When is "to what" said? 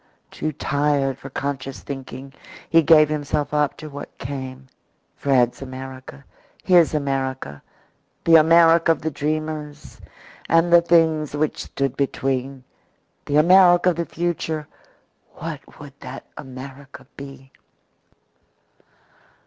3.77-4.17